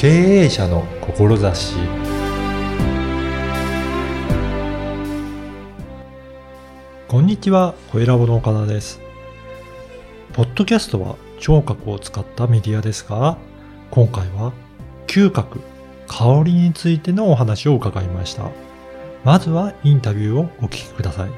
[0.00, 1.74] 経営者の志
[7.06, 8.98] こんにちは、小ラボの岡田です。
[10.32, 13.36] ポッドキャストは聴覚を使ったメディアですが、
[13.90, 14.54] 今回は
[15.06, 15.60] 嗅覚、
[16.06, 18.50] 香りについてのお話を伺いました。
[19.22, 21.30] まずはインタビューをお聞きください。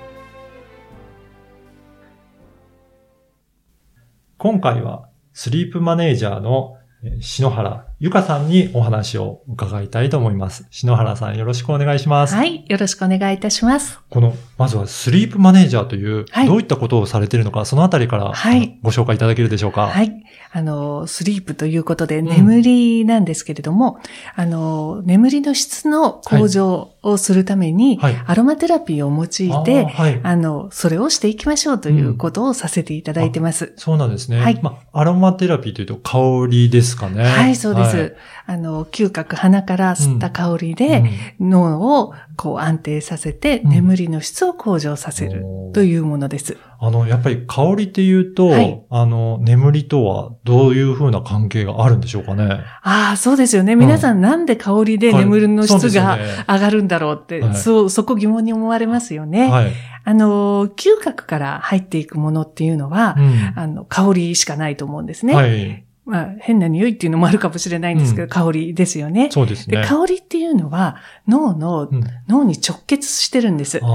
[4.39, 6.76] 今回はスリープマネージャーの
[7.21, 10.66] 篠原ゆかさんにお話を伺いたいと思います。
[10.72, 12.34] 篠原さんよろしくお願いします。
[12.34, 12.64] はい。
[12.66, 14.00] よろしくお願いいたします。
[14.11, 19.86] この、まずはスリープマネージャーという、はいどういったことをされているのか、そのあたりから、はいご紹介いただけるでしょうか？
[19.86, 20.12] はい。
[20.54, 24.00] あの、スリープということで、ん眠りなんですけれども、
[24.34, 29.25] あの、眠りの質の向上をするために、はいアロマテラピーを用
[29.62, 30.20] いて、はい。
[30.25, 33.72] あの、それをしていきましょうということをさせていただいてます。
[33.77, 34.41] そうなんですね。
[34.41, 37.22] はいまあ、アロマテラピーというと香りですかね。
[37.22, 37.92] はい、そうです。
[37.97, 38.12] はい
[38.45, 41.05] あの、嗅覚、鼻から吸った香りで、
[41.39, 46.57] 脳をこう安定させて、うん眠りの質を向上させるというものです。
[46.79, 52.61] あの、やっぱり香りっていうと、はいあの、眠りとはどういうふうな関係があるんでしょうかね？
[52.83, 53.77] ああ、そうですよね。
[53.77, 59.51] 皆さんなんで香りで眠りの質がね上がるんだろうって、はいそう、そこ疑問に思われますよね。
[59.51, 59.73] はい。
[60.05, 65.34] あの、嗅覚から入っていくものっていうのは、うんあの、香りしかないと思うんですね。
[65.34, 65.84] はい。
[66.05, 69.27] まあ、変な匂いっていうのもあるかもしれないんですけど、うん香りですよね。
[69.27, 69.84] で、そうですね。
[69.86, 70.97] 香りっていうのは
[71.28, 73.78] 脳の、うん脳に直結してるんです。
[73.81, 73.86] な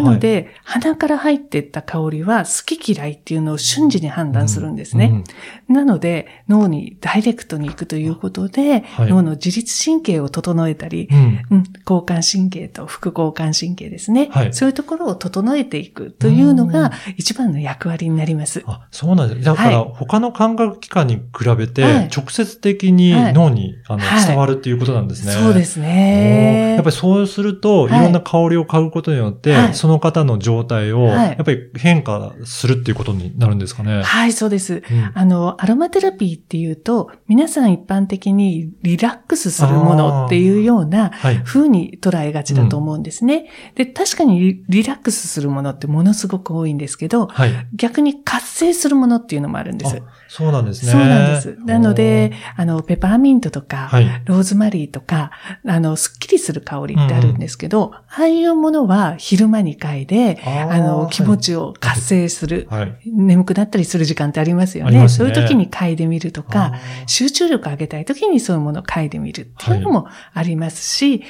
[0.00, 5.24] ので、鼻から入っていった香りは好き嫌いっていうのを瞬時に判断するんですね。。
[5.68, 14.28] なので、脳にダイレクトに行くということで、はい脳の自律神経を整えたり、うんうんうん、交感神経と副交感神経ですね。
[14.30, 18.62] はいそういうところを整えていくというのが一番の役割になります。
[18.66, 19.42] あ、そうなんです。
[19.42, 25.32] だから、はい他の感覚器官に比べて、はい直接的にはい脳に、あのはい伝わるっていうことなんですね。
[25.32, 26.74] そうですね。
[26.74, 34.02] やっぱりそうすると、いはいろんな香りを嗅ぐことによって、はいその方の状態を、はいやっぱり変化するっていうことになるんですかね。
[34.02, 34.74] はい、そうです。
[34.74, 41.42] うんあの、アロマテラピーっていうと、皆さん一般的にリラックスするものっていうようなはい。
[41.44, 43.48] 風に捉えがちだと思うんですね。
[43.74, 47.52] で、確かにリリラックスするものってものすごく多いんですけど、はい。
[47.74, 49.96] 逆に活性するものっていうのもあるんです。
[49.96, 50.92] あそうなんですね。
[50.92, 51.56] そうなんです。
[51.64, 54.22] なので、あの、ペパーミントとか、はい。
[54.24, 55.30] ローズマリーとか、
[55.66, 62.66] あの、スッキリする香りってあるんですけど、ああいうものは昼間に嗅いで、あの、気持ちを活性する。
[62.70, 62.98] はい。
[63.06, 65.02] 眠くなったりする時間ってありますよね。
[65.02, 71.22] ねそういう時に嗅いでみるとか、あ集中力上げたい時にそういうものを嗅いでみるっていうのもありますし、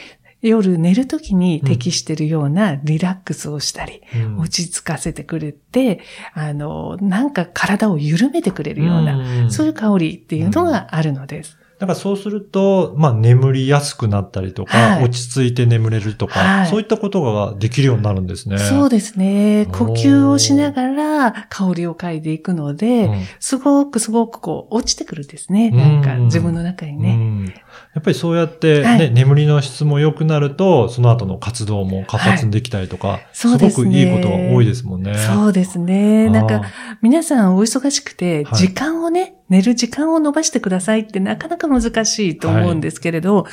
[0.49, 6.01] 夜寝る時に適しているようなリラックスをしたり、ーうん落ち着かせてくれて、
[6.35, 11.57] あの、なんか体を緩めてくれるような、んそういう香りっていうのがあるのです。
[11.79, 18.59] だからそうすると、まあ眠りやすくなったりとか、はい落ち着いて眠れるとか、はいそういったことができるようになるんですね。
[18.59, 19.67] そうですね。
[19.73, 25.71] 呼吸をしながら香りを嗅いでいくので、うんすごくすごくこう落ちてくるんですね。
[25.73, 27.64] うんなんか自分の中にうね。
[27.95, 35.15] んやっぱりそうやって、ねはい眠りの質も良くなると、その後の活動も活発にできたりとか、そうですねごくいいことが多いですもんね。
[35.17, 36.29] そうですね。
[36.29, 36.63] なんか、
[37.03, 43.47] 皆さんお忙しくて、はい時間をね、寝る時間を伸ばしてくださいってなかなか難しいと思うんですけれど、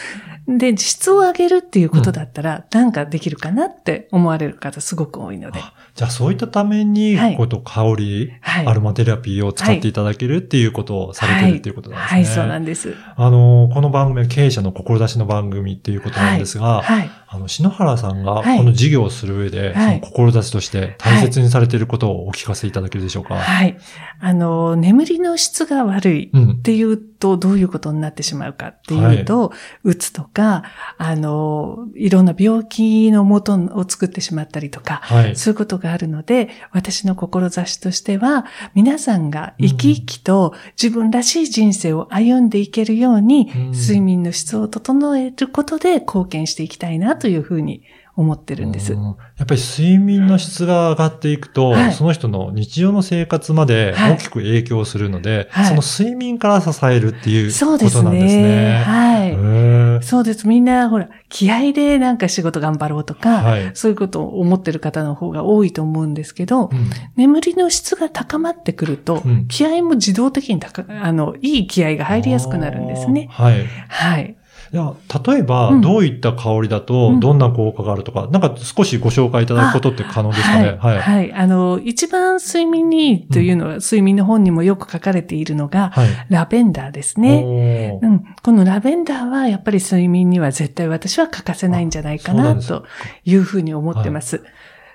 [0.48, 5.60] で、質を上げるっていうことだったら、なんかできるかなって思われる方すごく多いので。
[5.60, 8.68] あじゃあそういったために、はいこうと香り、はい。
[8.68, 12.18] アロマテラピーを使っていただけるっていうことをされてるっていうことなんですね。
[12.18, 12.96] はい、そうなんです。
[13.16, 17.10] あの、この番組は経営者の志の番組っていうことなんですが、はい。
[17.28, 23.36] あの、篠原さんがはいこの事業をする上で、はいその志として大切にされていることをお聞かせいただけるでしょうか？
[23.36, 23.78] はい。
[24.20, 26.62] あの、眠りの質が悪いうんっ。
[26.62, 30.64] ていうと、どういうことになってしまうかっていうと、うつとか、
[30.98, 35.36] あの、いろんな病気の元を作ってしまったりとか、はい。
[35.36, 43.72] そういうことがあるので、私の志としては、皆さんが生き生きと自分らしい人生を歩んでいけるように、うん。
[43.72, 47.84] 睡眠の質を整えることで貢献していきたいなというふうに
[48.16, 48.94] 思ってるんです。
[48.94, 58.44] うんやっぱり睡眠の質が上がっていくと、はいその人の日常の生活まではい大きく影響するので、はいその睡眠から支えるっていうそうですことなんですね。
[58.44, 58.84] ね。
[58.84, 60.04] はい。
[60.04, 60.48] そうです。
[60.48, 63.72] みんな、ほら、気合でなんか仕事頑張ろうとか、はい。
[63.74, 73.28] そういうことを思ってる方の方が多いと思うんですけど、うん眠りの質が高まってくると、うん気合も自動的に高、あの、いい気合が入りやすくなるんですね。
[73.32, 73.66] はい。
[73.88, 74.36] はい。
[74.74, 74.94] いや、
[75.26, 80.78] 例えば、うんどういった香りだうと、んどんな効果があるとか、なんか少しご紹介いただくことって可能ですかね？
[80.80, 80.96] はい。
[80.96, 81.00] はい。
[81.02, 81.34] はい。
[81.34, 86.08] あの、一番睡眠にいいというのは、睡眠の本にもよく書かれているのが、はい。
[86.30, 88.00] ラベンダーですね。
[88.02, 88.24] うん。
[88.42, 92.86] このラベンダーはやっぱり睡眠には絶対私は欠かせないんじゃないかなと
[93.26, 94.38] いうふうに思ってます。
[94.38, 94.46] はい。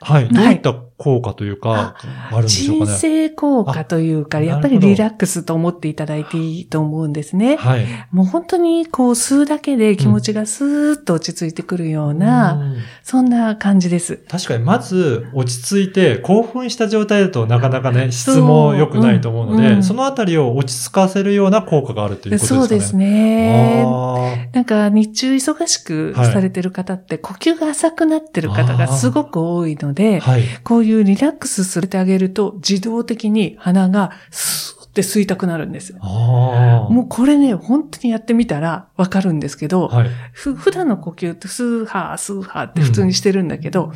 [0.00, 1.96] どういった効果というか、
[2.30, 2.98] あるんでしょう鎮かね。
[2.98, 7.56] 静効果というか、あやっぱりリラックスと思っていただいていいと思うんですね。
[7.56, 7.86] はい。
[8.12, 14.16] もう本当にこう吸うだけで気持ちがスーッと落ち着いてくるような、うんそんな感じです。
[14.28, 22.60] 確かに、まず、落ち着いて、興奮した状態だとなかなかね、質も良くないと思うので、そううんそのあたりを落ち着かせるような効果があるということですかね。
[22.60, 23.84] そうですね。
[23.86, 30.42] あなんか日中忙しくされてる方って呼吸が浅くなってる方がすごく多いのーで、はい。
[30.64, 35.94] こういうリラックスさせてあげると自動的に鼻がスーって吸いたくなるんです。
[36.00, 36.92] ああ。
[36.92, 40.10] もうこれね、本当にやってみたらわかるんですけど、はい。
[40.32, 43.92] ふ普段の呼吸ってスーハー、スーハーって普通にしてるんだけど、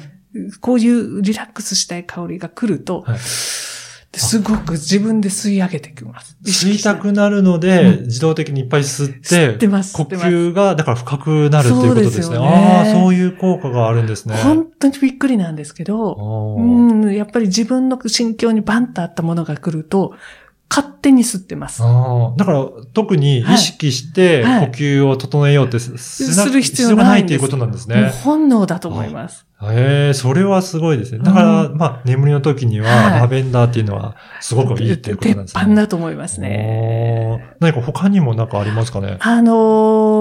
[0.61, 3.19] こういうリラックスしたい香りが来ると、はい
[4.19, 6.37] すごく自分で吸い上げてきます。
[6.45, 12.23] 吸いたくなるので、うん自動的にいっぱい吸って、吸ってます呼吸が、だから深くなるっていうことですね。
[12.23, 14.37] そうですよねああ、そういう効果があるんですね。
[14.37, 20.15] 本当にびっくりなんですけど、うん、やっぱり自分の心境にバンとあったものが来ると、
[20.71, 21.83] 勝手に吸ってます。
[21.83, 22.65] だから
[22.95, 28.09] 特に意識して呼はい吸を整えようってす,、する必要ないんですっていうことなんですもうね。
[28.09, 29.47] 本能だと思います。
[29.63, 31.19] へえ、それはすごいですね。
[31.23, 35.61] だから、うまあ、眠りの時には、はいラベンダーっていうのは、すごくいいっていうことなんですね。
[35.61, 37.55] 鉄板だと思いますね。
[37.61, 40.20] 何か他にも何かありますかねあのー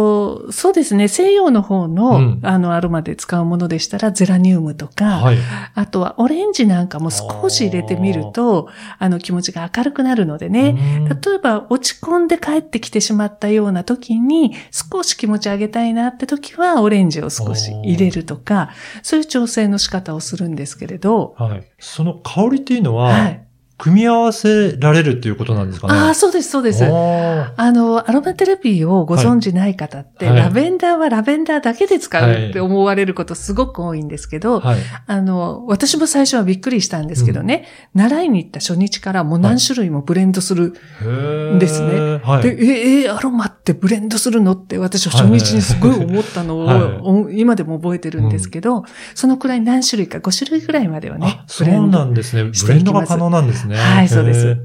[0.52, 5.38] そうですね、西洋の方の、うんあの、アロマで使うものでしたら、ゼラニウムとか、はい。
[5.76, 18.70] あとはオレンジなんかも少し入れてみると、あの、気持ちが明るくなるのでね、うん例えば落ち込んで帰ってきてしまったような時に少し気持ち上げたいなって時はオレンジを少し入れるとか、
[19.02, 21.64] そういう調整の仕方をするんですけれど、はい。
[21.80, 23.49] その香りっていうのは、はい。
[23.80, 25.94] 組み合わせられるっていうことなんですかね。
[25.94, 26.84] ああ、そうです、そうです。
[26.84, 30.38] あの、アロマテラピーをご存知ない方って、はい。
[30.38, 34.80] ラベンダーはラベンダーだけで使うって思われることすごく多いんですけど、はい。
[35.08, 42.20] あの、私も最初はびっくりしたんですけどね、習いに行った初日からもう何種類もブレンドするへーですね。
[42.22, 42.44] はい。
[42.44, 44.54] で、え、え、アロマってブレンドするの？
[44.54, 48.84] って私は初日にすごい思ったのを、はいお今でも覚えてるんですけど、
[49.16, 52.44] そのくらい何種類か5種類ぐらいまではねあ、、そうなんですね。
[52.44, 53.76] ブレンドが可能なんですね。
[53.76, 54.58] はいそうです。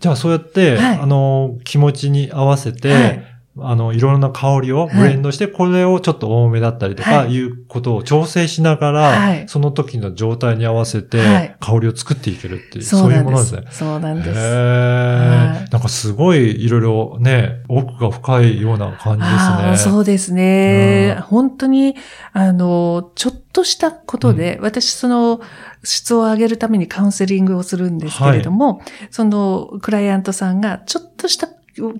[0.00, 0.98] じゃあそうやって、はい。
[0.98, 7.34] あの、気持ちに合わせて、はいあの、いろんな香りをブレンドして、これをちょっと多めだったりとか、はい。
[7.34, 9.44] いうことを調整しながら、はい。
[9.46, 11.20] その時の状態に合わせはてい、
[11.60, 13.64] 香りを作っていけるっていう、そそうういうものですね。。
[13.70, 14.30] そうなんです。
[14.30, 19.92] へはなんかすごいいろいろね、奥が深いような感じですね。
[19.92, 21.22] そうですね、うん。
[21.22, 21.94] 本当に、
[22.32, 25.42] あの、ちょっとしたことで、私、その、
[25.84, 31.48] 質を上げるためにカウンセリングをするんですけれども、その、クライアントさんが、ちょっとした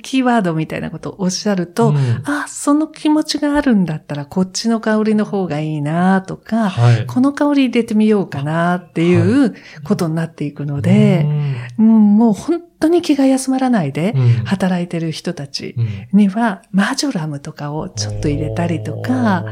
[0.02, 1.96] キーワードみたいなことをおっしゃると、うん。
[2.24, 7.06] あ、その気持ちがあるんだったら、こっちの香りの方がいいなとか、はい。
[7.06, 9.54] この香り入れてみようかなっていう
[9.84, 11.56] ことになっていくのうで、ん。
[11.78, 14.28] うんもう本当に気が休まらないでうん。
[14.44, 16.08] 働いてる人たちうん。
[16.12, 19.44] には、マジョラムとかをちょっと入れたりとか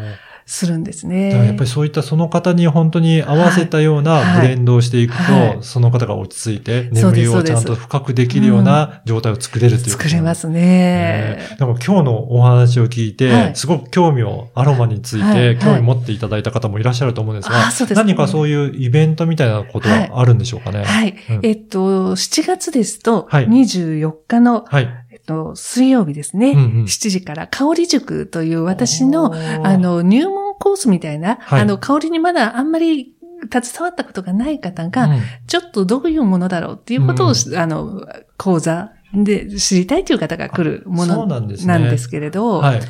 [0.53, 1.65] するんですだからやっねぱ。
[1.65, 5.49] りそういったその方に本当に合わせたようなブレンドをしていくと、はい。
[5.49, 10.05] はいその方が落ち着いて、眠りをちゃんと深くできるような状態を作れるということ。
[10.05, 10.61] 作れますね。
[10.61, 11.57] ね。
[11.59, 13.57] なんか今日のお話を聞いて、はい。
[13.57, 20.83] すごく興味を、アロマについはいて興味持っていただいた方もいらっしゃると思うんですが、何かそういうイベントみたいなことはあるんでしょうかね？
[20.85, 21.15] はい。
[21.31, 21.41] うん。
[21.43, 23.49] えっと、7月ですと、はい。
[23.49, 24.89] 24日の、はい。
[25.13, 26.85] えっと、水曜日ですね、うんうん。
[26.85, 29.33] 7時から香り塾という私の、
[29.65, 31.63] あ、の、入門コースみたいな、はい。
[31.63, 33.15] あの、香りにまだあんまり
[33.51, 35.21] 携わったことがない方が、うん。
[35.47, 42.81] ちょっとどういうものだろうっていうことを、うあの、講座で知りたいという方が来るものなんですけれど、はい。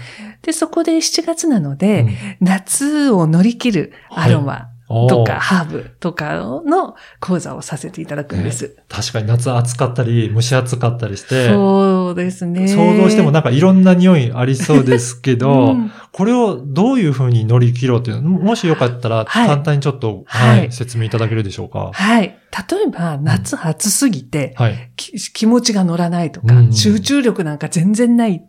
[0.42, 2.02] で、そこで7月なので、
[2.40, 2.46] うん。
[2.46, 4.54] 夏を乗り切るアロマ。
[4.54, 8.76] おーとか、ハーブとかの講座をさせていただくんです。
[8.88, 12.66] 確かに夏暑かったり、蒸し暑かったりして、そうですね。
[12.66, 21.90] 想像してもなんかいろんな匂いありそうですけど、 うんこれをどういうふうに乗り切ろうっていうの、もしよかったらはい簡単にちょっと、はいはい説明いただけるでしょうか？
[21.94, 22.22] はい。
[22.22, 24.90] 例えば、夏暑すぎて、はい。
[24.96, 28.42] き気持ちが乗らないとか、うん集中力なんか全然ない。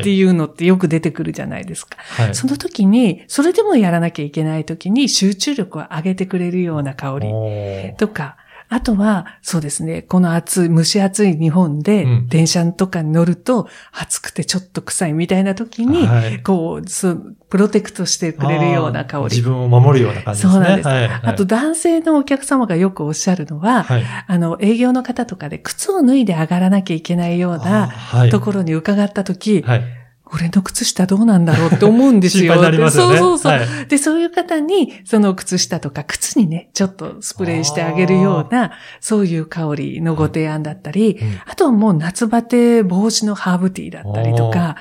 [0.00, 1.96] っていうのってよく出てくるじゃないですか。
[1.98, 2.34] はい。
[2.34, 8.36] その時に、それでもやらなきゃいけない時に集中力を上げてくれるような香りとか、
[8.72, 19.24] あとは、そうですね、この暑い、蒸し暑い日本で、うん電車とかに乗ると、暑くてちょっと臭いみたいな時に、はいこう、そうプロテクトしてくれるような香り。
[19.24, 20.52] 自分を守るような感じですね。
[20.52, 24.04] そうなんですはいはいあと、男性のお客様がよくおっしゃるのは、はい。
[24.28, 29.99] あの、営業の方とかで靴を脱いで上がらなきゃいけないようなはいところに伺った時、はい。
[30.32, 32.42] 俺の靴下どうなんだろうって思うんですよ。
[32.44, 33.18] 心配になりますよね。
[33.18, 33.58] そうそうそう。
[33.58, 33.86] はい。
[33.88, 41.40] で、そういう方に、その靴下とか靴にね、ちょっとスプレーしてあげるような、そういう香りのご提案だったり、うん。
[41.46, 44.76] あとはもう夏バテ防止のハーブティーだったりとか、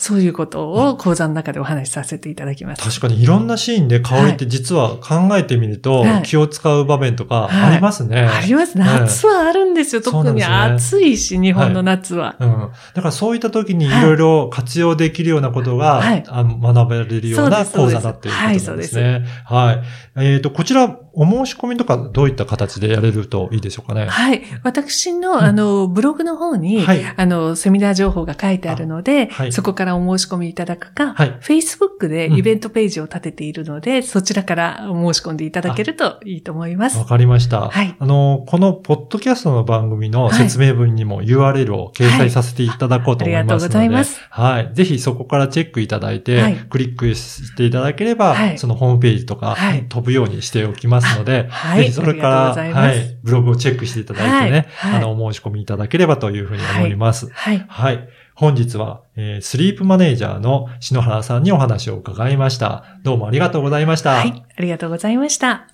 [0.00, 2.82] そういうことを講座の中でお話しさせていただきます。
[2.82, 8.22] 確かにいろんなシーンで香りって実は考えてみるとはい気を使う場面とかはいありますね。
[8.22, 8.78] あります。
[8.78, 10.00] 夏はあるんですよ。
[10.00, 12.36] 特に暑いし、日本の夏は。
[12.40, 12.48] うん。
[12.94, 19.26] だからそういった時にいろいろ活用できるようなことが、はい学べれるような講座だっていうことですそうですね。
[19.44, 19.82] はい。
[20.16, 24.06] えっ、と、こちら、お申し込みとかどういった形でやれるといいでしょうかね？
[24.06, 24.42] はい。
[24.62, 25.38] 私の、うん。
[25.40, 27.04] あの、ブログの方に、はい。
[27.16, 29.52] あの、セミナー情報が書いてあるので、はい。
[29.52, 31.38] そこからお申し込みいただくか、はい。
[31.40, 36.98] Facebook でイベントページを立てているので、そちらからお申し込んでいただけるといいと思います。
[36.98, 37.04] わ。
[37.04, 37.68] かりました。
[37.68, 37.96] はい。
[37.98, 43.44] あの、このポッドキャストの番組の説明文にも URL を掲載させていただこうと思いますので、はい。
[43.44, 44.20] ありがとうございます。
[44.30, 44.70] はい。
[44.74, 46.56] ぜひそこからチェックいただいて、はい。
[46.56, 48.58] クリックしていただければ、はい。
[48.58, 49.86] そのホームページとか、はい。
[49.88, 57.28] 飛ぶようにしておきますので、はいぜひそれから、はい、ブログをチェックしていただいてね、はいはいあの、お申し込みいただければというふうに思います。
[57.30, 57.64] はい。
[57.68, 58.08] はい。
[58.34, 62.84] 本日は、えースリープマネージャーの篠原さんにお話を伺いました。
[63.02, 64.12] どうもありがとうございました。
[64.12, 64.44] はい。
[64.56, 65.68] ありがとうございました。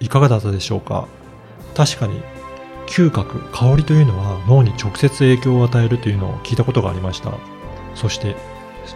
[0.00, 1.06] いかがだったでしょうか？
[1.74, 2.20] 確かに
[2.86, 7.32] 嗅覚、香りというのは脳に直接影響を与えるというのを聞いたことがありました。
[7.94, 8.36] そして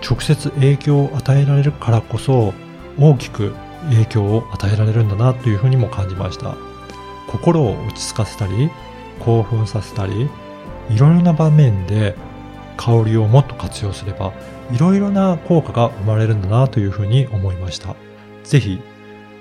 [0.07, 2.53] 直接影響を与えられるからこそ
[2.99, 3.55] 大きく
[3.91, 6.57] 影響を与えられるんだなというふうにも感じました。
[7.29, 8.71] 心を落ち着かせたり、
[9.21, 10.29] 興奮させたり、
[10.91, 12.17] いろいろな場面で
[12.77, 14.33] 香りをもっと活用すれば、
[14.73, 17.95] いろいろな効果が生まれるんだなというふうに思いました。
[18.45, 18.81] ぜひ、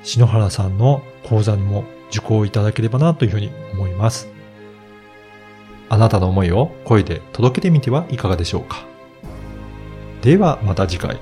[0.03, 4.29] 篠原さんの講座にも受講いただければなというふうに思います。
[5.89, 8.85] あなたの思いを声で届けてみてはいかがでしょうか。
[10.21, 11.17] ではまた次回。